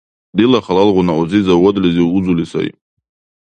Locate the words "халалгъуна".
0.65-1.13